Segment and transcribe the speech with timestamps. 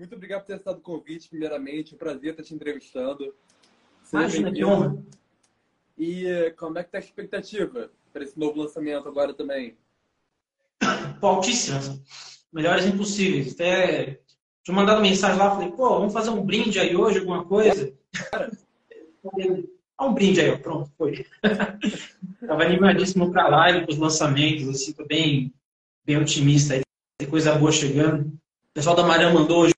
[0.00, 1.94] muito obrigado por ter aceitado o convite, primeiramente.
[1.94, 3.34] Um prazer estar te entrevistando.
[4.10, 4.96] Imagina, que honra.
[5.98, 9.76] E como é que tá a expectativa para esse novo lançamento agora também?
[11.20, 12.00] Pô, altíssimas.
[12.50, 13.52] Melhores impossíveis.
[13.52, 14.20] Até
[14.64, 17.92] tinha mandado mensagem lá, falei, pô, vamos fazer um brinde aí hoje, alguma coisa?
[18.30, 18.50] Cara,
[19.98, 20.58] ah, um brinde aí, ó.
[20.58, 21.26] pronto, foi.
[22.46, 25.52] Tava animadíssimo para a live, para os lançamentos, assim, tô bem,
[26.06, 26.80] bem otimista aí.
[27.18, 28.28] Tem coisa boa chegando.
[28.28, 29.74] O pessoal da Maré mandou hoje,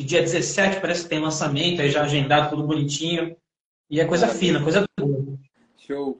[0.00, 3.36] que dia 17 parece que tem lançamento, aí já agendado, tudo bonitinho.
[3.90, 5.38] E é coisa fina, coisa boa.
[5.76, 6.18] Show.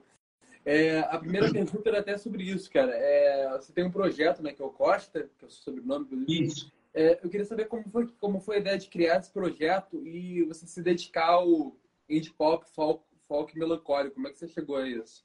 [0.66, 2.93] É, a primeira pergunta era até sobre isso, cara.
[2.95, 6.07] É, você tem um projeto, né, que é o Costa, que é o sobrenome.
[6.29, 6.71] Isso.
[6.93, 10.45] É, eu queria saber como foi, como foi a ideia de criar esse projeto e
[10.45, 11.74] você se dedicar ao
[12.07, 14.16] indie pop, folk, folk melancólico.
[14.16, 15.24] Como é que você chegou a isso?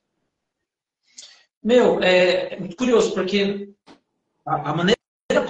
[1.61, 3.69] Meu, é, é muito curioso, porque
[4.45, 4.94] a, a maneira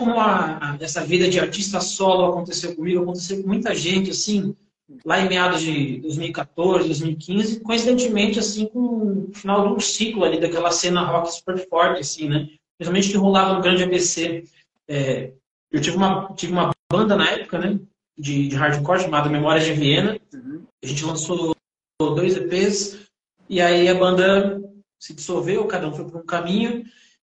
[0.06, 4.56] como a, essa vida de artista solo aconteceu comigo, aconteceu com muita gente, assim,
[5.04, 10.40] lá em meados de 2014, 2015, coincidentemente, assim, com o final de um ciclo ali
[10.40, 12.48] daquela cena rock super forte, assim, né?
[12.78, 14.44] Principalmente que rolava no grande ABC.
[14.88, 15.32] É,
[15.72, 17.80] eu tive uma, tive uma banda na época, né?
[18.18, 20.18] De, de hardcore chamada Memórias de Viena.
[20.34, 20.64] Uhum.
[20.84, 21.56] A gente lançou
[22.00, 23.00] dois EPs
[23.50, 24.62] e aí a banda
[25.00, 26.86] se dissolveu, cada um foi para um caminho.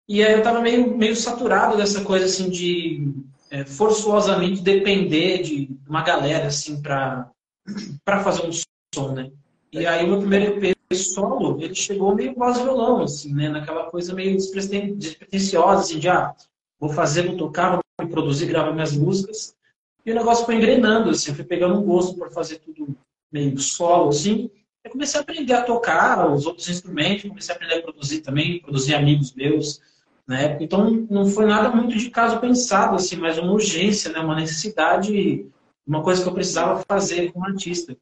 [0.08, 3.12] E aí eu estava meio, meio saturado dessa coisa assim de
[3.50, 7.30] é, forçosamente depender de uma galera assim para
[8.22, 8.50] fazer um
[8.94, 9.30] som, né?
[9.72, 13.48] E aí o meu primeiro EP solo, ele chegou meio voz violão assim, né?
[13.48, 16.34] Naquela coisa meio despretensiosa assim, de ah,
[16.78, 19.56] vou fazer, vou tocar, vou produzir, gravar minhas músicas.
[20.04, 22.96] E o negócio foi engrenando, assim, eu fui pegando um gosto por fazer tudo
[23.32, 24.48] meio solo, assim.
[24.84, 28.60] Eu comecei a aprender a tocar os outros instrumentos, comecei a aprender a produzir também,
[28.60, 29.80] produzir amigos meus,
[30.26, 30.58] né?
[30.60, 34.18] Então, não foi nada muito de caso pensado, assim, mas uma urgência, né?
[34.18, 35.46] Uma necessidade,
[35.86, 37.96] uma coisa que eu precisava fazer como artista.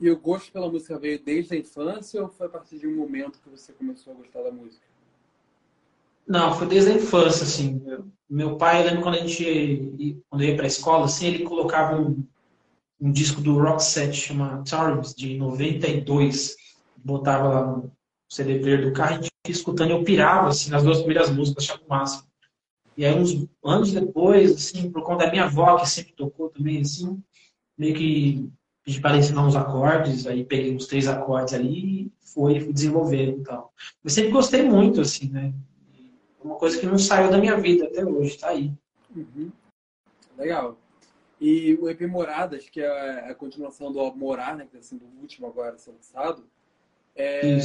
[0.00, 2.96] E o gosto pela música veio desde a infância ou foi a partir de um
[2.96, 4.86] momento que você começou a gostar da música?
[6.26, 7.82] Não, foi desde a infância, assim.
[8.28, 11.44] Meu pai, eu lembro quando a gente quando eu ia para a escola, assim, ele
[11.44, 12.24] colocava um,
[13.00, 16.56] um disco do Roxette, chama Charms, de 92.
[16.96, 17.92] Botava lá no
[18.28, 21.88] CD player do carro, ia escutando, eu pirava, assim, nas duas primeiras músicas, achava o
[21.88, 22.28] máximo.
[22.96, 26.80] E aí, uns anos depois, assim, por conta da minha avó, que sempre tocou também,
[26.80, 27.22] assim,
[27.76, 28.50] meio que
[28.84, 33.40] pedi para ensinar uns acordes, aí peguei uns três acordes ali e foi, fui desenvolvendo
[33.40, 33.72] e tal.
[34.02, 35.52] Mas sempre gostei muito, assim, né?
[36.42, 38.72] Uma coisa que não saiu da minha vida até hoje, está aí.
[39.14, 39.52] Uhum.
[40.36, 40.78] Legal.
[41.40, 45.04] E o EP Moradas, que é a continuação do álbum Morar, né, que está sendo
[45.04, 46.44] o último agora a ser lançado,
[47.14, 47.58] é...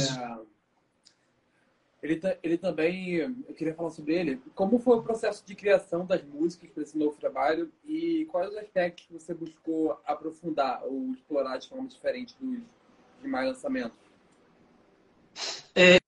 [2.04, 6.22] ele, ele também, eu queria falar sobre ele, como foi o processo de criação das
[6.22, 11.56] músicas para esse novo trabalho e quais os aspectos que você buscou aprofundar ou explorar
[11.56, 12.60] de forma diferente dos
[13.22, 13.98] demais lançamentos?
[15.74, 15.98] É,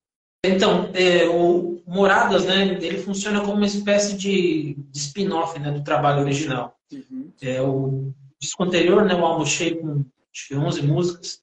[0.44, 5.82] então, é, o Moradas, né, ele funciona como uma espécie de, de spin-off né, do
[5.82, 6.78] trabalho original.
[6.92, 7.32] Uhum.
[7.40, 11.42] É, o disco anterior, né, o álbum cheio com acho que 11 músicas,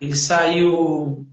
[0.00, 1.24] ele saiu,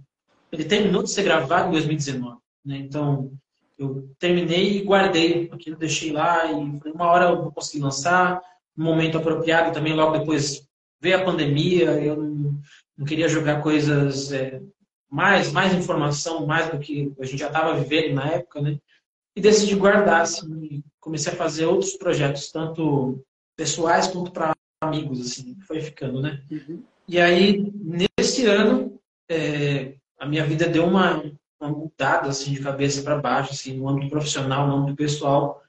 [0.52, 2.40] ele terminou de ser gravado em 2019.
[2.66, 3.32] Né, então,
[3.78, 8.42] eu terminei e guardei aquilo, deixei lá e falei, uma hora eu vou conseguir lançar,
[8.78, 10.68] um momento apropriado também, logo depois
[11.00, 12.60] veio a pandemia, eu não,
[12.98, 14.62] não queria jogar coisas é,
[15.10, 18.78] mais, mais informação, mais do que a gente já estava vivendo na época, né?
[19.36, 23.24] E decidi guardar, assim, comecei a fazer outros projetos, tanto
[23.58, 26.44] pessoais quanto para amigos, assim, foi ficando, né?
[26.52, 26.84] Uhum.
[27.08, 29.00] E aí, nesse ano,
[29.30, 31.24] é, a minha vida deu uma,
[31.62, 35.62] uma mudada, assim, de cabeça para baixo, assim, no âmbito profissional, no âmbito pessoal,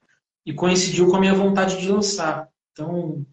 [0.44, 2.48] e coincidiu com a minha vontade de lançar.
[2.72, 3.24] Então,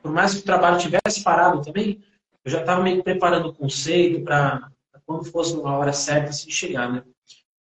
[0.00, 2.00] por mais que o trabalho tivesse parado também,
[2.44, 4.70] eu já estava meio preparando o conceito para
[5.04, 7.02] quando fosse uma hora certa assim, chegar, né?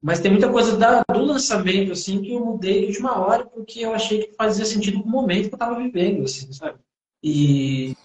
[0.01, 3.79] Mas tem muita coisa da, do lançamento, assim, que eu mudei de última hora porque
[3.81, 6.77] eu achei que fazia sentido com o momento que eu estava vivendo, assim, sabe?
[7.23, 7.95] E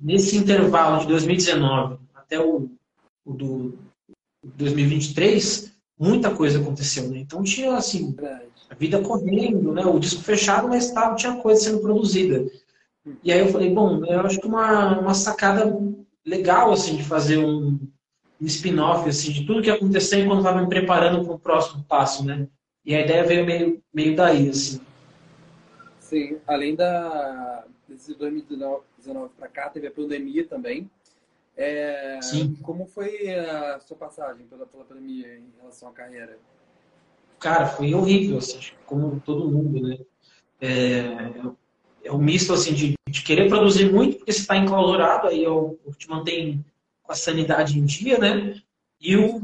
[0.00, 2.70] nesse intervalo de 2019 até o,
[3.24, 3.78] o do
[4.42, 7.18] 2023, muita coisa aconteceu, né?
[7.18, 8.14] Então tinha, assim,
[8.68, 9.84] a vida correndo, né?
[9.84, 12.44] O disco fechado, mas tava, tinha coisa sendo produzida.
[13.22, 15.64] E aí eu falei, bom, eu acho que uma, uma sacada
[16.24, 17.78] legal, assim, de fazer um,
[18.40, 22.24] um spin-off assim, de tudo que aconteceu enquanto estava me preparando para o próximo passo,
[22.24, 22.48] né?
[22.84, 24.80] E a ideia veio meio, meio daí, assim.
[26.00, 30.90] Sim, além da, desse 2019 para cá, teve a pandemia também.
[31.56, 32.56] É, Sim.
[32.62, 36.38] Como foi a sua passagem pela, pela pandemia em relação à carreira?
[37.38, 39.98] Cara, foi horrível, assim, como todo mundo, né?
[40.60, 41.02] É,
[42.04, 45.78] é um misto assim, de, de querer produzir muito, porque você está enclausurado, aí eu,
[45.84, 46.64] eu te mantém
[47.02, 48.60] com a sanidade em dia, né?
[49.00, 49.42] E o,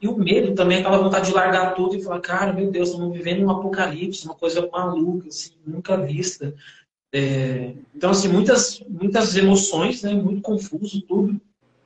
[0.00, 3.12] e o medo também, aquela vontade de largar tudo e falar, cara, meu Deus, estamos
[3.12, 6.54] vivendo um apocalipse, uma coisa maluca, assim, nunca vista.
[7.12, 10.14] É, então, assim, muitas, muitas emoções, né?
[10.14, 11.40] Muito confuso tudo,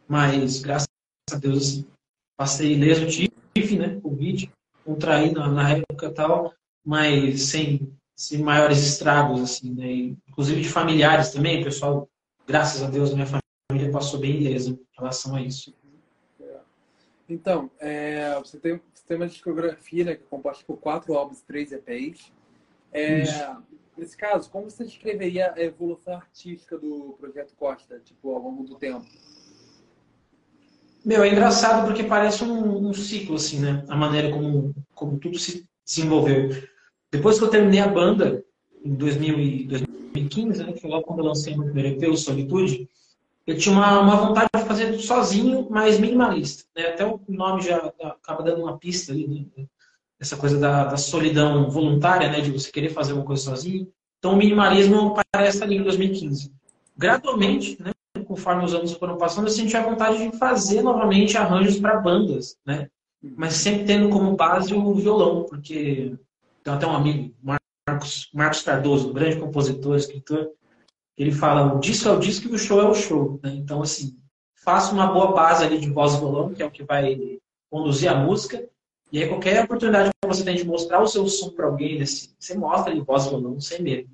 [0.09, 0.89] mas graças
[1.33, 1.85] a Deus,
[2.37, 4.01] passei ileso, tive, né?
[4.01, 4.51] Covid,
[4.85, 6.55] contraí na, na época e tal,
[6.85, 9.87] mas sem, sem maiores estragos, assim, né?
[9.87, 12.09] E, inclusive de familiares também, o pessoal,
[12.47, 15.75] graças a Deus, minha família passou bem ilesa em relação a isso.
[17.29, 21.41] Então, é, você, tem, você tem uma discografia né, que é composta por quatro álbuns
[21.41, 22.31] e três EPs.
[22.93, 23.25] É,
[23.97, 28.77] nesse caso, como você descreveria a evolução artística do Projeto Costa, tipo, ao longo do
[28.77, 29.07] tempo?
[31.05, 33.85] Meu, é engraçado porque parece um, um ciclo, assim, né?
[33.89, 36.51] A maneira como, como tudo se desenvolveu.
[37.13, 38.43] Depois que eu terminei a banda,
[38.85, 42.17] em 2000 e 2015, né, que foi logo quando eu lancei meu primeiro EP, o
[42.17, 42.89] Solitude,
[43.47, 46.65] eu tinha uma, uma vontade de fazer tudo sozinho, mas minimalista.
[46.75, 46.87] Né?
[46.87, 49.67] Até o nome já acaba dando uma pista ali, né?
[50.19, 52.41] essa coisa da, da, solidão voluntária, né?
[52.41, 53.87] de você querer fazer uma coisa sozinho.
[54.19, 56.51] Então o minimalismo aparece ali em 2015.
[56.97, 57.93] Gradualmente, né?
[58.35, 62.57] Conforme os anos foram passando, eu senti a vontade de fazer novamente arranjos para bandas,
[62.67, 62.89] né?
[63.37, 66.17] mas sempre tendo como base o violão, porque
[66.63, 67.33] tem até um amigo,
[67.87, 70.51] Marcos, Marcos Cardoso, um grande compositor, escritor,
[71.17, 73.39] ele fala o disco é o disco e o show é o show.
[73.43, 73.55] Né?
[73.55, 74.17] Então, assim,
[74.65, 77.39] faça uma boa base ali de voz e violão, que é o que vai
[77.71, 78.69] conduzir a música.
[79.13, 82.31] E aí, qualquer oportunidade que você tem de mostrar o seu som para alguém, assim,
[82.39, 84.11] você mostra ali voz e violão, sem medo.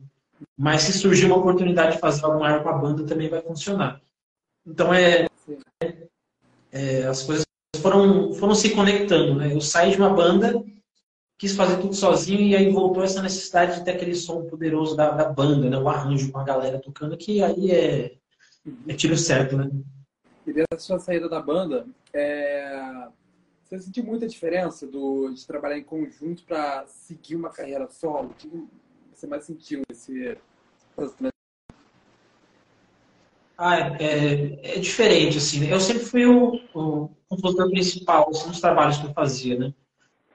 [0.59, 4.01] Mas se surgir uma oportunidade de fazer algo maior com a banda, também vai funcionar.
[4.67, 5.27] Então, é,
[6.73, 7.45] é as coisas
[7.81, 9.35] foram, foram se conectando.
[9.37, 9.53] Né?
[9.55, 10.63] Eu saí de uma banda
[11.41, 15.11] quis fazer tudo sozinho e aí voltou essa necessidade de ter aquele som poderoso da,
[15.13, 15.79] da banda, né?
[15.79, 18.19] O arranjo com a galera tocando, que aí é,
[18.87, 19.71] é tiro certo, né?
[20.47, 23.09] E dessa sua saída da banda, é...
[23.65, 28.35] você sentiu muita diferença do, de trabalhar em conjunto para seguir uma carreira solo?
[29.15, 30.37] Você mais sentiu esse
[33.61, 35.61] ah, é, é, é, diferente, assim.
[35.61, 35.71] Né?
[35.71, 39.75] Eu sempre fui o, o compositor principal assim, nos trabalhos que eu fazia, né?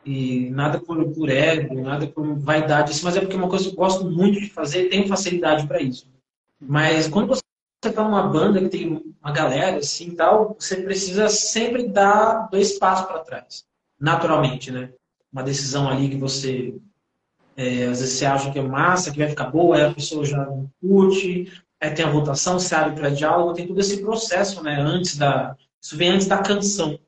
[0.05, 3.65] E nada por, por ego, nada por vaidade, assim, mas é porque é uma coisa
[3.65, 6.07] que eu gosto muito de fazer e tenho facilidade para isso.
[6.61, 7.41] Mas quando você
[7.83, 13.07] está numa banda que tem uma galera assim tal, você precisa sempre dar dois passos
[13.07, 13.65] para trás,
[13.99, 14.91] naturalmente, né?
[15.33, 16.75] Uma decisão ali que você
[17.57, 20.23] é, às vezes você acha que é massa, que vai ficar boa, aí a pessoa
[20.23, 21.51] já não curte,
[21.85, 24.79] aí tem a votação, você abre para diálogo, tem todo esse processo, né?
[24.79, 25.55] Antes da.
[25.81, 26.99] Isso vem antes da canção.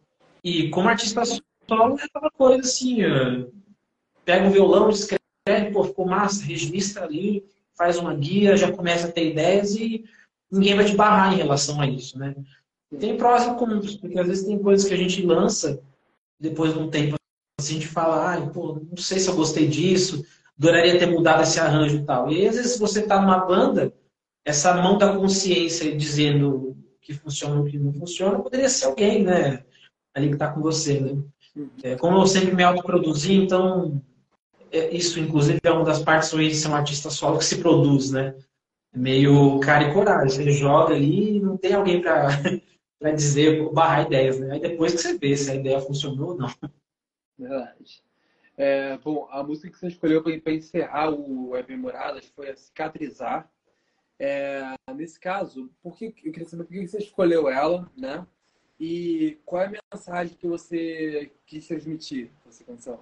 [0.44, 2.98] E como artista solo é aquela coisa assim,
[4.24, 7.44] pega o violão, escreve, pô, ficou massa, registra ali,
[7.76, 10.06] faz uma guia, já começa a ter ideias e
[10.52, 12.36] ninguém vai te barrar em relação a isso, né?
[13.00, 15.82] Tem prós e contras, porque às vezes tem coisas que a gente lança,
[16.40, 17.16] depois de um tempo
[17.60, 20.26] assim, a gente fala, ah, pô, não sei se eu gostei disso,
[20.58, 22.32] adoraria ter mudado esse arranjo e tal.
[22.32, 23.94] E às vezes se você está numa banda,
[24.48, 29.66] essa mão da consciência dizendo que funciona ou que não funciona, poderia ser alguém, né?
[30.16, 31.22] Ali que está com você, né?
[31.84, 34.02] É, como eu sempre me autoproduzi, então
[34.72, 38.12] é, isso inclusive é uma das partes de ser um artista solo que se produz,
[38.12, 38.36] né?
[38.94, 40.30] É meio cara e coragem.
[40.46, 42.30] Você joga ali e não tem alguém para
[43.14, 44.54] dizer, barrar ideias, né?
[44.54, 46.50] Aí depois que você vê se a ideia funcionou ou não.
[47.38, 48.02] Verdade.
[48.56, 53.52] É, bom, a música que você escolheu para encerrar o EP Moradas foi a Cicatrizar.
[54.20, 58.26] É, nesse caso, por que, eu queria saber por que você escolheu ela, né?
[58.80, 63.00] E qual é a mensagem que você quis transmitir com essa canção?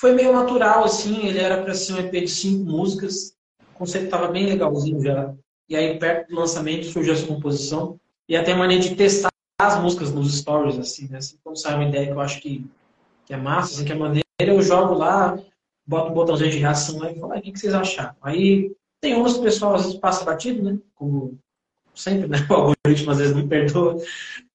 [0.00, 1.26] Foi meio natural, assim.
[1.26, 3.36] Ele era para ser um EP de cinco músicas.
[3.74, 5.34] O conceito estava bem legalzinho já.
[5.68, 7.98] E aí, perto do lançamento, surgiu essa composição.
[8.28, 11.18] E até a maneira de testar as músicas nos stories, assim, né?
[11.18, 12.66] Assim, quando sai uma ideia que eu acho que,
[13.24, 15.38] que é massa, assim, que é maneira, eu jogo lá,
[15.86, 18.16] boto um botãozinho de reação lá e falo, ah, o que vocês acharam?
[18.22, 20.78] Aí tem umas que o pessoal às vezes passa batido, né?
[20.94, 21.38] Como
[21.94, 22.38] sempre, né?
[22.50, 24.02] O algoritmo às vezes não perdoa.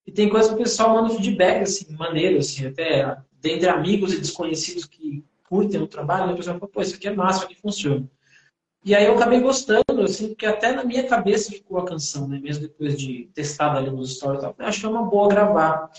[0.05, 4.19] E tem coisas que o pessoal manda feedback, assim, maneiro, assim, até dentre amigos e
[4.19, 6.33] desconhecidos que curtem o trabalho, né?
[6.33, 8.09] o pessoal fala, pô, isso aqui é massa, isso aqui funciona.
[8.83, 12.39] E aí eu acabei gostando, assim, porque até na minha cabeça ficou a canção, né?
[12.39, 15.91] Mesmo depois de testar ali nos stories, eu achei uma boa gravar.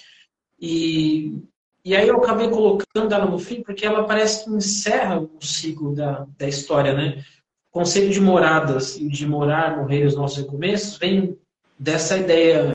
[0.60, 1.40] E,
[1.84, 5.94] e aí eu acabei colocando ela no fim, porque ela parece que encerra o ciclo
[5.94, 7.24] da, da história, né?
[7.70, 11.36] O conceito de moradas e de morar, morrer os nossos recomeços vem
[11.78, 12.72] dessa ideia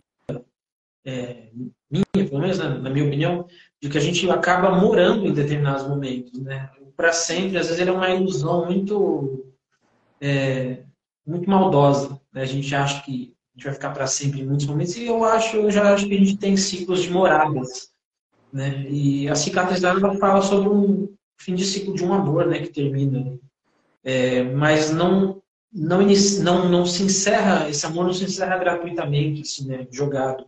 [1.06, 1.48] é,
[1.90, 3.48] minha, pelo menos né, na minha opinião,
[3.82, 6.70] de que a gente acaba morando em determinados momentos, né?
[6.98, 9.46] para sempre, às vezes ele é uma ilusão muito,
[10.20, 10.84] é,
[11.26, 12.20] muito maldosa.
[12.34, 12.42] Né?
[12.42, 15.24] A gente acha que a gente vai ficar para sempre em muitos momentos, e eu
[15.24, 17.92] acho, eu já acho que a gente tem ciclos de moradas.
[18.52, 18.86] Né?
[18.90, 23.38] E a cicatrizada fala sobre um fim de ciclo de um amor né, que termina.
[24.04, 26.00] É, mas não, não,
[26.42, 30.48] não, não se encerra, esse amor não se encerra gratuitamente, assim, né, jogado.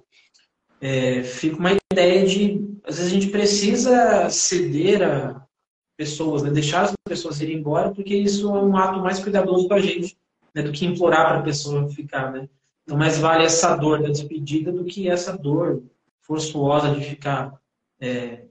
[0.81, 5.45] É, fica uma ideia de, às vezes a gente precisa ceder a
[5.97, 9.73] pessoas, né, deixar as pessoas irem embora, porque isso é um ato mais cuidadoso com
[9.73, 10.17] a gente,
[10.55, 12.47] né, do que implorar para a pessoa ficar, né.
[12.83, 15.83] Então, mais vale essa dor da despedida do que essa dor
[16.21, 17.58] forçosa de ficar
[17.99, 18.45] é,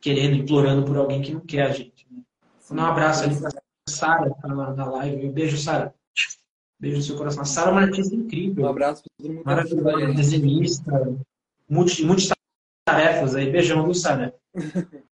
[0.00, 2.06] querendo, implorando por alguém que não quer a gente.
[2.10, 2.22] Né?
[2.68, 3.50] Vou dar um abraço ali para
[3.88, 5.26] Sara, tá na live.
[5.26, 5.94] Um beijo, Sara.
[6.78, 7.42] Beijo no seu coração.
[7.42, 8.64] A Sara é uma artista incrível.
[8.64, 9.44] Um abraço para todo mundo.
[9.44, 11.18] Maravilhosa, desenhista,
[11.68, 12.04] multi,
[12.84, 13.50] tarefas aí.
[13.50, 14.34] Beijão, viu, Sara?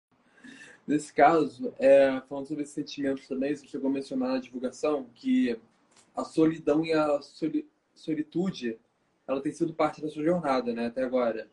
[0.87, 5.59] Nesse caso, é, falando sobre esses sentimentos também, você chegou a mencionar na divulgação que
[6.15, 8.79] a solidão e a soli solitude
[9.27, 11.49] ela tem sido parte da sua jornada, né, até agora.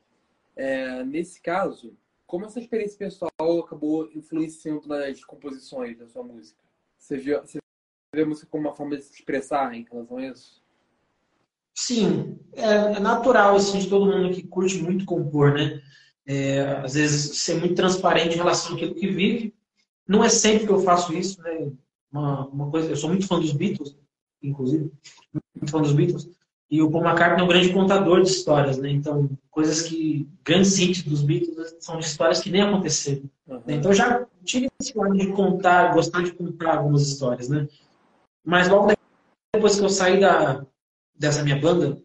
[0.55, 1.95] É, nesse caso,
[2.25, 6.59] como essa experiência pessoal acabou influenciando nas composições da sua música?
[6.97, 7.59] Você vê, você
[8.21, 10.61] a música como uma forma de se expressar em relação a isso?
[11.75, 15.81] Sim, é, é natural assim, de todo mundo que curte muito compor, né?
[16.25, 19.53] É, às vezes ser muito transparente em relação àquilo que vive.
[20.07, 21.71] Não é sempre que eu faço isso, né?
[22.11, 23.97] Uma, uma coisa, eu sou muito fã dos Beatles,
[24.41, 24.91] inclusive,
[25.55, 26.29] muito fã dos Beatles.
[26.69, 28.89] E o Paul McCartney é um grande contador de histórias, né?
[28.89, 30.27] Então, coisas que...
[30.43, 33.29] Grandes hits dos Beatles são histórias que nem aconteceram.
[33.47, 33.61] Uhum.
[33.67, 37.67] Então, eu já tive esse lado de contar, gostar de contar algumas histórias, né?
[38.43, 38.91] Mas logo
[39.53, 40.65] depois que eu saí da,
[41.15, 42.01] dessa minha banda,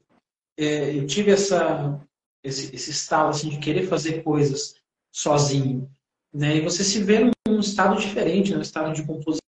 [0.57, 1.99] é, eu tive essa,
[2.45, 4.75] esse, esse estado, assim, de querer fazer coisas
[5.11, 5.91] sozinho,
[6.33, 6.57] né?
[6.57, 8.59] E você se vê num estado diferente, né?
[8.59, 9.39] um estado de composição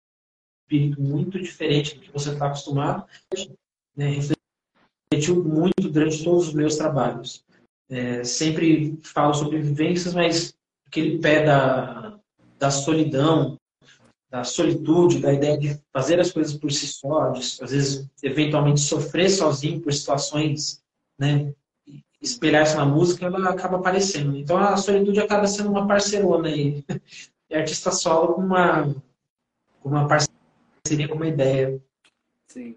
[0.70, 3.04] espírito muito diferente do que você está acostumado,
[3.96, 4.14] né?
[5.12, 7.44] Refletiu muito durante todos os meus trabalhos.
[7.88, 10.54] É, sempre falo sobre vivências, mas
[10.86, 12.18] aquele pé da,
[12.58, 13.58] da solidão,
[14.30, 18.80] da solitude, da ideia de fazer as coisas por si só, de, às vezes, eventualmente,
[18.80, 20.80] sofrer sozinho por situações,
[21.18, 21.52] né?
[22.22, 24.36] espelhar isso na música, ela acaba aparecendo.
[24.36, 26.84] Então, a solitude acaba sendo uma parcerona aí.
[27.52, 28.94] E artista solo com uma,
[29.80, 31.82] com uma parceria, com uma ideia.
[32.46, 32.76] Sim.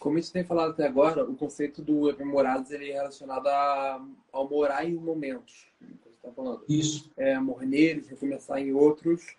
[0.00, 4.02] Como a gente tem falado até agora, o conceito do Epimemorados ele é relacionado a,
[4.32, 5.66] ao morar em momentos.
[6.16, 6.64] Está falando.
[6.66, 7.10] Isso.
[7.18, 9.36] É, morrer neles, recomeçar em outros.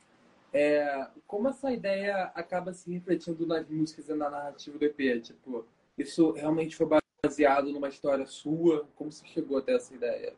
[0.54, 5.22] É, como essa ideia acaba se refletindo nas músicas e na narrativa do EP?
[5.24, 5.66] Tipo,
[5.98, 6.88] isso realmente foi
[7.26, 8.86] baseado numa história sua?
[8.96, 10.34] Como você chegou até essa ideia?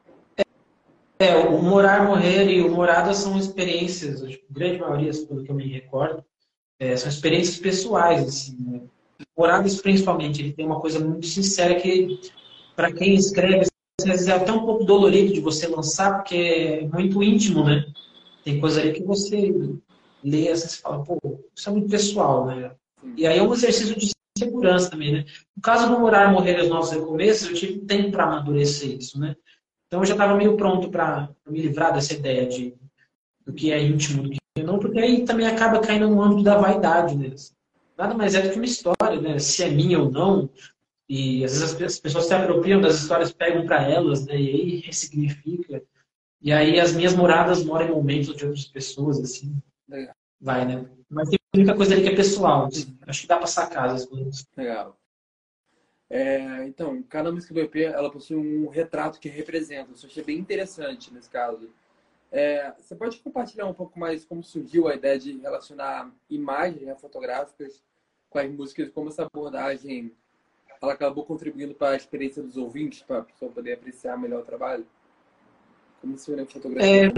[1.20, 5.56] É, o Morar, Morrer e o Morada são experiências, a grande maioria, pelo que eu
[5.56, 6.24] me recordo,
[6.80, 8.82] é, são experiências pessoais, assim, né?
[9.38, 12.20] Moradas, principalmente, ele tem uma coisa muito sincera que,
[12.76, 13.66] para quem escreve,
[14.00, 17.86] às vezes é até um pouco dolorido de você lançar, porque é muito íntimo, né?
[18.44, 19.54] Tem coisa ali que você
[20.24, 21.18] lê, assim, você fala, pô,
[21.56, 22.72] isso é muito pessoal, né?
[23.16, 25.26] E aí é um exercício de segurança também, né?
[25.56, 29.36] No caso do Morar Morrer os nossos recomeços, eu tive tempo para amadurecer isso, né?
[29.88, 32.76] Então eu já estava meio pronto para me livrar dessa ideia de
[33.46, 36.58] do que é íntimo, do que não, porque aí também acaba caindo no âmbito da
[36.58, 37.34] vaidade, né?
[37.98, 39.40] Nada mais é do que uma história, né?
[39.40, 40.50] Se é minha ou não.
[41.08, 44.36] E às vezes as pessoas se apropriam das histórias, pegam para elas, né?
[44.36, 45.84] E aí ressignifica.
[46.42, 49.56] E aí as minhas moradas moram em momentos de outras pessoas, assim.
[49.88, 50.16] Legal.
[50.40, 50.86] Vai, né?
[51.10, 52.66] Mas tem muita coisa ali que é pessoal.
[52.66, 52.98] Assim.
[53.08, 54.46] Acho que dá para sacar as coisas.
[54.58, 54.98] Legal.
[56.10, 59.94] É, então, cada música do EP ela possui um retrato que representa.
[59.94, 61.70] Isso eu achei bem interessante nesse caso.
[62.34, 66.96] É, você pode compartilhar um pouco mais como surgiu a ideia de relacionar imagens né,
[66.96, 67.84] fotográficas
[68.28, 70.12] com as músicas, como essa abordagem
[70.82, 74.46] ela acabou contribuindo para a experiência dos ouvintes, para a pessoa poder apreciar melhor o
[74.46, 74.84] trabalho?
[76.02, 77.06] Como se a fotografia?
[77.06, 77.14] É,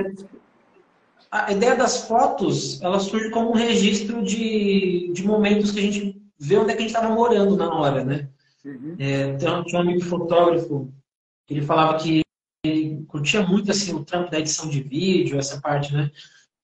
[1.31, 6.21] a ideia das fotos, ela surge como um registro de, de momentos que a gente
[6.37, 8.29] vê onde é que a gente estava morando na hora, né?
[8.65, 8.97] Uhum.
[8.99, 10.93] É, tinha um amigo fotógrafo
[11.47, 12.24] que ele falava que
[13.15, 16.11] curtia muito assim o trampo da edição de vídeo, essa parte, né?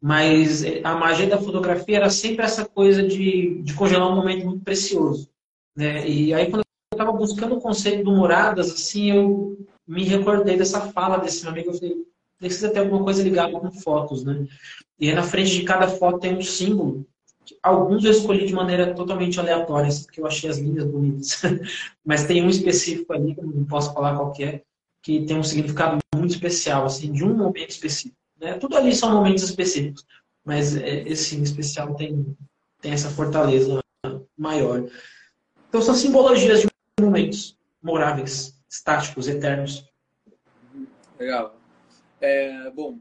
[0.01, 4.63] Mas a magia da fotografia era sempre essa coisa de, de congelar um momento muito
[4.63, 5.29] precioso,
[5.75, 6.05] né?
[6.05, 10.81] E aí quando eu estava buscando o conceito do moradas, assim, eu me recordei dessa
[10.91, 11.96] fala desse meu amigo, eu falei,
[12.38, 14.46] precisa ter alguma coisa ligada com fotos, né?
[15.00, 17.08] E aí na frente de cada foto tem um símbolo.
[17.63, 21.41] Alguns eu escolhi de maneira totalmente aleatória, assim, porque eu achei as linhas bonitas.
[22.03, 24.62] Mas tem um específico ali, que eu não posso falar qual é,
[25.01, 28.15] que tem um significado muito especial, assim, de um momento específico.
[28.39, 28.53] Né?
[28.55, 30.05] Tudo ali são momentos específicos.
[30.43, 32.36] mas é, esse especial tem,
[32.81, 33.81] tem essa fortaleza
[34.38, 34.89] maior.
[35.70, 36.67] Então são simbologias de
[37.00, 39.89] momentos moráveis, estáticos, eternos.
[41.20, 41.55] Legal.
[42.20, 43.00] É, bom,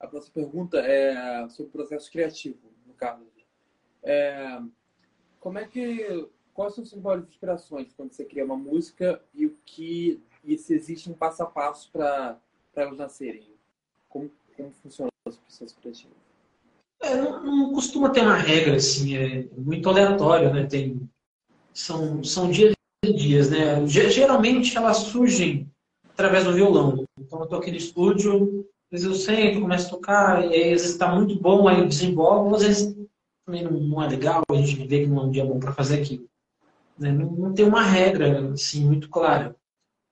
[0.00, 3.26] a próxima pergunta é sobre o processo criativo, no caso.
[4.02, 4.60] É,
[5.40, 6.28] como é que.
[6.54, 10.20] Quais são as suas maiores inspirações quando você cria uma música e o que.
[10.44, 12.38] E se existe um passo a passo para
[12.74, 13.42] elas nascerem?
[14.08, 16.12] Como, como funciona esse processo criativo?
[17.00, 20.66] É, não, não, costuma ter uma regra, assim, é muito aleatório, né?
[20.66, 21.08] Tem,
[21.72, 23.86] são, são dias e dias, né?
[23.86, 25.70] Geralmente elas surgem
[26.10, 27.04] através do violão.
[27.18, 30.64] Então eu tô aqui no estúdio, às vezes eu sento, começo a tocar, e aí
[30.72, 32.96] às vezes está muito bom, aí eu desenvolvo, às vezes
[33.46, 35.72] também não, não, é legal, a gente vê que não é um dia bom para
[35.72, 36.28] fazer aquilo.
[36.98, 37.12] Né?
[37.12, 39.54] Não, não, tem uma regra assim, muito clara.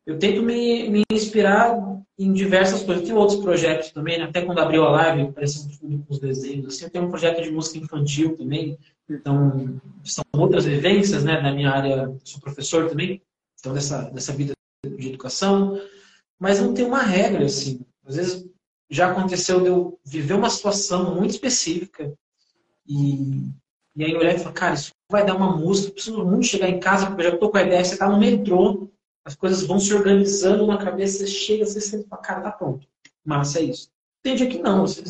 [0.06, 1.76] Eu tento me, me inspirar
[2.18, 3.04] em diversas coisas.
[3.04, 4.24] Tem outros projetos também, né?
[4.24, 6.66] até quando abriu a live, apareceu tudo com os desenhos.
[6.66, 11.52] Assim, eu tenho um projeto de música infantil também, então são outras vivências né, da
[11.52, 12.16] minha área.
[12.24, 13.20] Sou professor também,
[13.58, 14.52] então dessa, dessa vida
[14.84, 15.80] de educação,
[16.38, 17.80] mas não tem uma regra assim.
[18.06, 18.46] Às vezes
[18.88, 22.12] já aconteceu de eu viver uma situação muito específica
[22.86, 23.50] e,
[23.96, 26.78] e aí olhar e falar, cara, isso vai dar uma música, preciso muito chegar em
[26.78, 28.88] casa, porque eu já estou com a ideia, você está no metrô,
[29.26, 32.86] as coisas vão se organizando na cabeça, você chega, você sente para cara, tá pronto.
[33.24, 33.90] Massa é isso.
[34.22, 35.02] Tem dia que não, você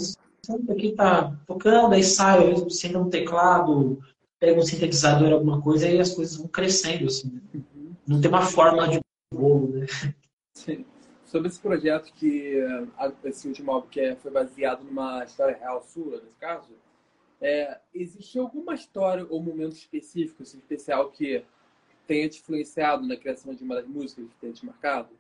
[0.42, 4.02] senta aqui, tá tocando, aí sai, às vezes você um teclado,
[4.40, 7.38] pega um sintetizador, alguma coisa, e as coisas vão crescendo, assim.
[8.06, 9.00] Não tem uma forma de
[9.34, 9.86] bolo, né?
[10.54, 10.86] Sim.
[11.26, 12.56] Sobre esse projeto que,
[13.24, 16.70] esse último álbum que é, foi baseado numa história real sua, nesse caso,
[17.38, 21.44] é, existe alguma história ou momento específico, assim, especial que
[22.06, 25.10] tenha te influenciado na criação de uma das músicas que tenha te marcado?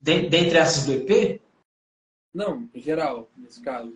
[0.00, 1.40] Dentre essas do EP?
[2.32, 3.92] Não, em geral, nesse caso.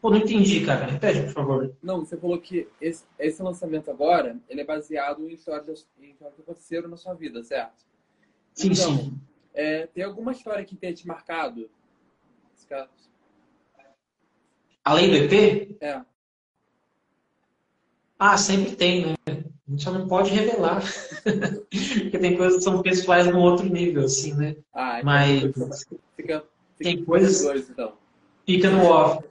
[0.00, 0.84] Pô, não entendi, cara.
[0.84, 1.76] Repete, por favor.
[1.82, 6.36] Não, você falou que esse, esse lançamento agora, ele é baseado em histórias, em histórias
[6.36, 7.84] que aconteceram na sua vida, certo?
[8.52, 9.20] Sim, então, sim.
[9.54, 11.70] É, tem alguma história que tenha te marcado?
[12.52, 12.90] Nesse caso?
[14.84, 15.76] Além do EP?
[15.80, 16.04] É.
[18.18, 19.14] Ah, sempre tem, né?
[19.26, 20.82] A gente só não pode revelar.
[21.70, 24.56] Porque tem coisas que são pessoais num outro nível, assim, né?
[24.72, 26.44] Ah, então Mas fica,
[26.78, 27.68] tem coisas.
[27.70, 27.92] Então.
[28.46, 29.24] Fica no off.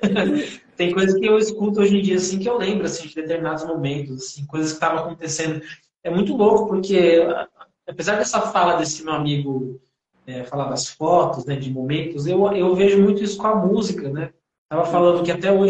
[0.76, 3.64] tem coisas que eu escuto hoje em dia, assim, que eu lembro, assim, de determinados
[3.64, 5.62] momentos, assim, coisas que estavam acontecendo.
[6.02, 7.22] É muito louco, porque
[7.86, 9.80] apesar dessa fala desse meu amigo
[10.26, 14.08] é, falar das fotos, né, de momentos, eu, eu vejo muito isso com a música,
[14.08, 14.32] né?
[14.68, 15.69] Tava falando que até hoje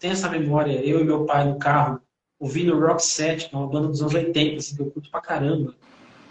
[0.00, 2.00] tenho essa memória, eu e meu pai no carro,
[2.38, 5.20] ouvindo Rock Set, que é uma banda dos anos 80, assim, que eu curto pra
[5.20, 5.74] caramba.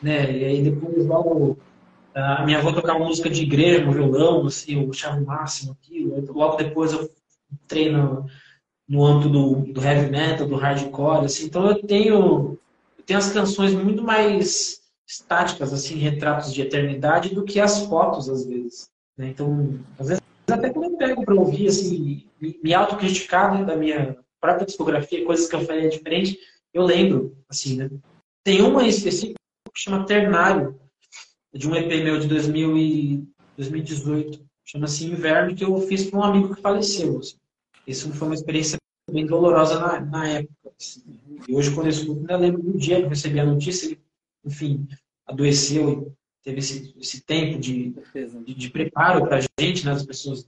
[0.01, 0.31] Né?
[0.31, 1.57] E aí depois logo
[2.13, 6.25] a minha avó tocava música de igreja no violão, assim, eu achava o máximo aquilo.
[6.33, 7.09] Logo depois eu
[7.51, 8.25] entrei no,
[8.87, 11.45] no âmbito do, do heavy metal, do hardcore, assim.
[11.45, 12.57] Então eu tenho,
[12.97, 18.29] eu tenho as canções muito mais estáticas, assim, retratos de eternidade, do que as fotos,
[18.29, 18.89] às vezes.
[19.17, 19.29] Né?
[19.29, 24.17] Então, às vezes até quando eu pego para ouvir, assim, me, autocriticar né, da minha
[24.39, 26.39] própria discografia, coisas que eu falei diferente,
[26.73, 27.89] eu lembro, assim, né?
[28.43, 29.39] Tem uma em específico
[29.73, 30.79] que chama Ternário,
[31.53, 36.23] de um EP meu de 2000 e 2018, chama-se Inverno, que eu fiz para um
[36.23, 37.19] amigo que faleceu.
[37.19, 37.37] Assim.
[37.87, 38.77] Isso foi uma experiência
[39.11, 40.71] bem dolorosa na, na época.
[40.79, 41.19] Assim.
[41.47, 43.99] E hoje, quando eu escuto, ainda lembro do dia que eu recebi a notícia, ele,
[44.45, 44.87] enfim,
[45.25, 47.93] adoeceu teve esse, esse tempo de,
[48.45, 50.47] de, de preparo para a gente, né, as pessoas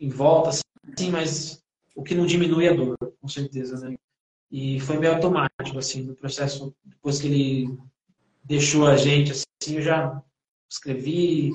[0.00, 1.62] em volta, assim, mas
[1.94, 3.96] o que não diminui a dor, com certeza, né?
[4.50, 7.78] E foi meio automático, assim, no processo, depois que ele
[8.44, 10.22] deixou a gente, assim, eu já
[10.70, 11.52] escrevi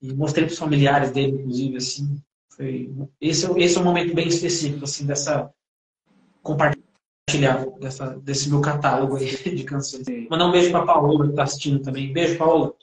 [0.00, 4.14] e mostrei para os familiares dele, inclusive, assim, foi, esse, é esse é um momento
[4.14, 5.52] bem específico, assim, dessa
[7.28, 10.06] compartilhar dessa, desse meu catálogo aí de canções.
[10.30, 12.12] Mandar um beijo para Paola, que está assistindo também.
[12.12, 12.74] Beijo, Paola.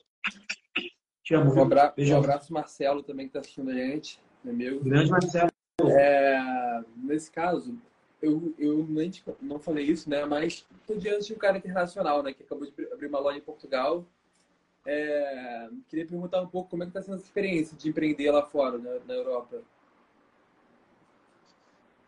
[1.24, 1.54] Te amo.
[1.54, 2.14] Um abraço, beijo.
[2.14, 4.84] Um abraço Marcelo também, que está assistindo a gente, meu amigo.
[4.84, 5.52] Grande Marcelo.
[5.82, 7.76] É, nesse caso,
[8.22, 10.24] eu, eu nem não falei isso, né?
[10.26, 12.34] Mas estou diante de um cara internacional, né?
[12.34, 14.06] Que acabou de abrir uma loja em Portugal.
[14.88, 18.46] É, queria perguntar um pouco como é que está sendo essa experiência de empreender lá
[18.46, 19.64] fora, né, na Europa.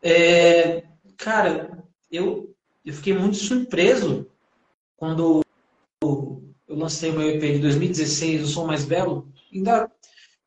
[0.04, 0.84] É,
[1.18, 2.54] cara, eu,
[2.86, 4.28] eu fiquei muito surpreso
[4.96, 5.42] quando
[6.02, 9.28] eu lancei o meu EP de 2016, O Som Mais Belo.
[9.54, 9.92] Ainda,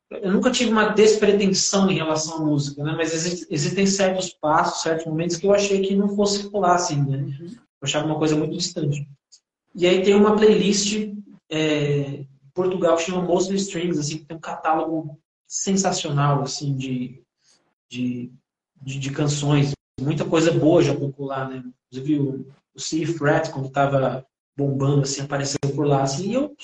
[0.09, 2.93] eu nunca tive uma despretensão em relação à música, né?
[2.95, 3.13] mas
[3.49, 7.25] existem certos passos, certos momentos que eu achei que não fosse rolar assim, né?
[7.41, 9.07] Eu achava uma coisa muito distante.
[9.73, 11.11] E aí tem uma playlist
[11.49, 17.21] é, Portugal que chama Mostly Strings, assim, que tem um catálogo sensacional, assim, de,
[17.89, 18.31] de,
[18.81, 19.73] de, de canções.
[20.01, 21.63] Muita coisa boa já tocou lá, né?
[21.91, 24.25] Inclusive o, o Sea Fret, quando estava
[24.57, 26.55] bombando, assim, apareceu por lá, assim, e eu,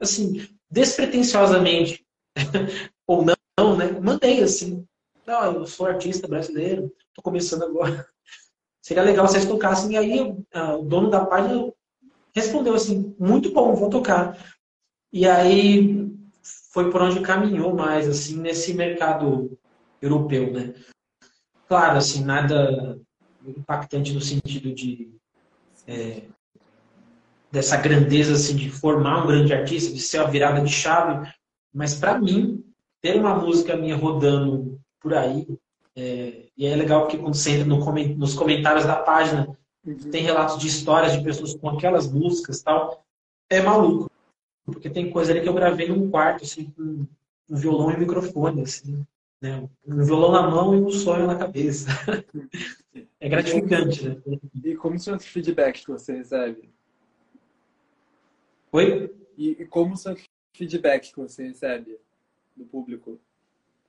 [0.00, 2.04] assim, despretensiosamente,
[3.06, 3.90] ou não, né?
[4.00, 4.86] Mandei, assim,
[5.26, 8.06] não, eu sou artista brasileiro, tô começando agora.
[8.82, 9.92] Seria legal vocês tocassem.
[9.92, 11.72] E aí o dono da página
[12.34, 14.36] respondeu assim, muito bom, vou tocar.
[15.12, 16.10] E aí
[16.72, 19.56] foi por onde caminhou mais, assim, nesse mercado
[20.00, 20.74] europeu, né?
[21.72, 23.00] Claro, assim, nada
[23.46, 25.10] impactante no sentido de
[25.86, 26.24] é,
[27.50, 31.26] dessa grandeza, assim, de formar um grande artista, de ser a virada de chave,
[31.72, 32.62] mas para mim,
[33.00, 35.48] ter uma música minha rodando por aí,
[35.96, 37.78] é, e é legal porque quando você entra no,
[38.18, 39.48] nos comentários da página,
[39.82, 39.96] uhum.
[40.10, 43.02] tem relatos de histórias de pessoas com aquelas músicas tal,
[43.48, 44.10] é maluco.
[44.66, 47.06] Porque tem coisa ali que eu gravei num quarto, assim, com
[47.48, 49.06] um violão e um microfone, assim,
[49.42, 49.68] né?
[49.84, 51.88] Um violão na mão e um sonho na cabeça.
[53.20, 54.16] é gratificante, né?
[54.64, 56.70] E como são os feedbacks que você recebe?
[58.70, 59.12] Oi?
[59.36, 61.98] E, como são os feedbacks que você recebe
[62.56, 63.20] do público?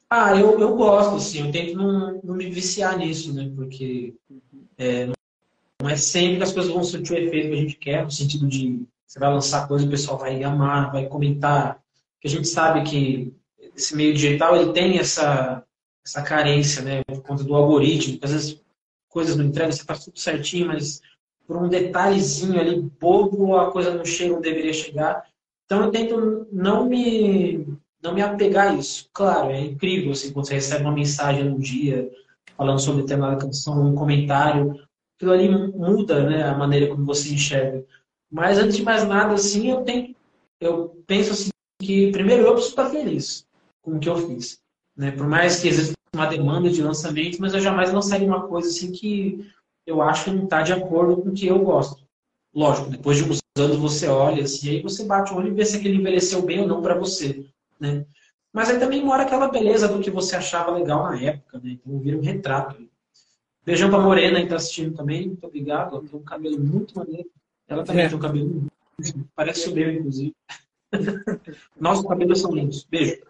[0.09, 3.51] Ah, eu, eu gosto, assim, eu tento não, não me viciar nisso, né?
[3.55, 4.15] Porque
[4.77, 5.07] é,
[5.79, 8.11] não é sempre que as coisas vão surtir o efeito que a gente quer, no
[8.11, 11.79] sentido de você vai lançar coisa e o pessoal vai amar, vai comentar.
[12.19, 13.33] Que a gente sabe que
[13.75, 15.63] esse meio digital ele tem essa,
[16.05, 17.03] essa carência, né?
[17.03, 18.61] Por conta do algoritmo, às vezes
[19.09, 21.01] coisas não entregam, você tá tudo certinho, mas
[21.45, 25.23] por um detalhezinho ali bobo, a coisa não chega onde deveria chegar.
[25.65, 27.67] Então eu tento não me
[28.01, 29.09] não me apegar a isso.
[29.13, 32.11] Claro, é incrível assim, quando você recebe uma mensagem um dia
[32.57, 34.79] falando sobre determinada canção, um comentário,
[35.15, 37.83] aquilo ali muda né, a maneira como você enxerga.
[38.29, 40.13] Mas antes de mais nada, assim, eu tenho,
[40.59, 41.49] eu penso assim
[41.81, 43.47] que primeiro eu preciso estar feliz
[43.83, 44.59] com o que eu fiz,
[44.97, 45.11] né?
[45.11, 48.91] Por mais que exista uma demanda de lançamento, mas eu jamais lançaria uma coisa assim
[48.91, 49.47] que
[49.85, 52.01] eu acho que não está de acordo com o que eu gosto.
[52.55, 55.65] Lógico, depois de alguns anos você olha assim, aí você bate o olho e vê
[55.65, 57.45] se aquele envelheceu bem ou não para você.
[57.79, 58.05] Né?
[58.51, 61.71] Mas aí também mora aquela beleza do que você achava legal na época, né?
[61.71, 62.87] Então vira um retrato.
[63.65, 65.95] Beijão pra Morena que tá assistindo também, muito obrigado.
[65.95, 67.29] Ela tem um cabelo muito maneiro.
[67.67, 68.09] Ela também é.
[68.09, 68.67] tem um cabelo
[69.35, 70.35] parece o meu, inclusive.
[71.79, 72.83] Nossos cabelos são lindos.
[72.83, 73.21] Beijo.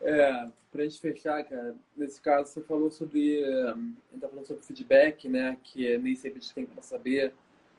[0.00, 3.40] É, pra gente fechar, cara, nesse caso você falou sobre.
[4.10, 5.56] Gente tá falando sobre feedback, né?
[5.62, 7.32] Que nem sempre a gente tem para saber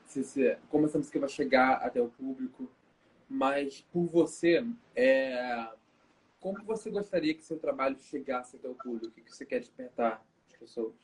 [0.06, 2.68] se, se, como essa música vai chegar até o público
[3.28, 5.68] mas por você, é...
[6.40, 9.18] como você gostaria que seu trabalho chegasse até o público?
[9.18, 10.94] O que você quer despertar as pessoas?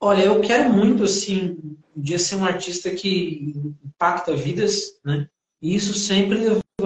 [0.00, 1.58] Olha, eu quero muito, assim,
[1.96, 3.52] um dia ser um artista que
[3.84, 5.28] impacta vidas, né?
[5.60, 6.38] E isso sempre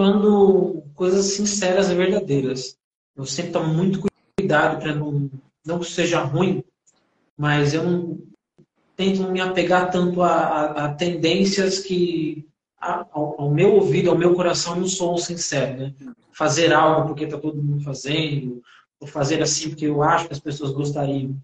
[0.03, 2.77] levando coisas sinceras e verdadeiras.
[3.15, 4.01] Eu sempre tomo muito
[4.37, 5.29] cuidado para não,
[5.65, 6.63] não que seja ruim,
[7.37, 8.19] mas eu não
[8.95, 12.47] tento não me apegar tanto a, a, a tendências que
[12.79, 15.93] ao, ao, meu ouvido, ao meu coração, um som sincero, né?
[16.33, 18.61] Fazer algo porque está todo mundo fazendo,
[18.99, 21.35] ou fazer assim porque eu acho que as pessoas gostariam.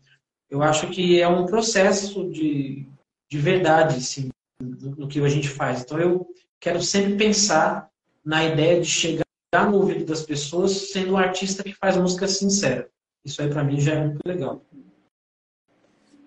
[0.50, 2.86] Eu acho que é um processo de,
[3.30, 4.30] de verdade, assim,
[4.62, 5.82] no, no que a gente faz.
[5.82, 6.28] Então, eu
[6.60, 7.88] quero sempre pensar
[8.30, 9.26] na ideia de chegar
[9.72, 12.88] no ouvido das pessoas sendo um artista que faz música sincera.
[13.26, 14.63] Isso aí, para mim, já é muito legal.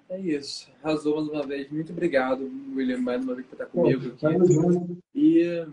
[0.08, 0.68] É isso.
[0.82, 1.70] Arrasou mais uma vez.
[1.70, 2.42] Muito obrigado,
[2.74, 4.98] William, mais uma vez por estar comigo aqui.
[5.14, 5.64] E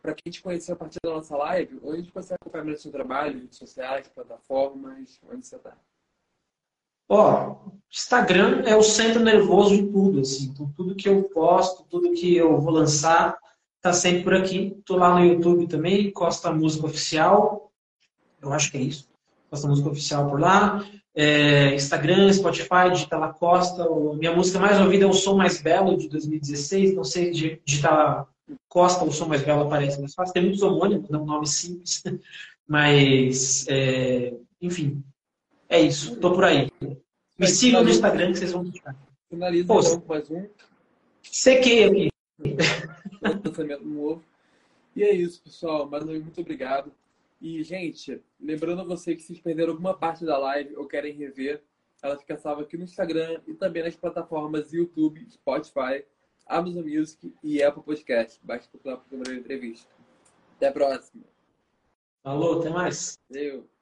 [0.00, 3.40] para quem te conheceu a partir da nossa live, onde você acompanha o seu trabalho,
[3.40, 5.76] redes sociais, plataformas, onde você está?
[7.08, 7.56] Ó,
[7.92, 10.44] Instagram é o centro nervoso de tudo, assim.
[10.44, 13.36] Então, tudo que eu posto, tudo que eu vou lançar,
[13.86, 14.76] tá sempre por aqui.
[14.84, 17.70] Tô lá no YouTube também, Costa Música Oficial.
[18.40, 19.08] Eu acho que é isso.
[19.50, 20.84] Costa Música Oficial por lá
[21.16, 23.88] é, Instagram, Spotify, digitar La Costa.
[24.18, 26.94] minha música mais ouvida é O Som Mais Belo, de 2016.
[26.94, 28.28] Não sei digitar
[28.68, 30.34] Costa, O Som Mais Belo aparece mais fácil.
[30.34, 32.02] Tem muitos homônimos, não um nome simples.
[32.68, 35.02] Mas, é, enfim,
[35.68, 36.14] é isso.
[36.14, 36.70] Estou por aí.
[37.38, 38.94] Me sigam no Instagram que vocês vão ficar.
[39.30, 40.46] Finaliza então, mais um.
[41.22, 42.08] Sequei aqui.
[43.44, 44.22] Lançamento novo.
[44.94, 45.88] E é isso, pessoal.
[45.88, 46.92] Mais uma vez, muito obrigado.
[47.40, 51.62] E, gente, lembrando a você que se perderam alguma parte da live ou querem rever,
[52.02, 56.04] ela fica salva aqui no Instagram e também nas plataformas YouTube, Spotify,
[56.46, 58.40] Amazon Music e Apple Podcast.
[58.42, 59.90] Basta procurar por primeira entrevista.
[60.56, 61.24] Até a próxima.
[62.22, 63.18] Falou, até mais.
[63.28, 63.75] Valeu.